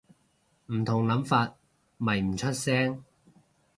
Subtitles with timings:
[0.73, 1.55] 唔同諗法
[1.99, 3.03] 咪唔出聲